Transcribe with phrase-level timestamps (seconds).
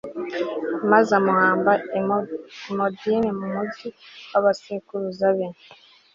[0.91, 3.87] maze amuhamba i modini mu mugi
[4.31, 5.47] w'abasekuruza be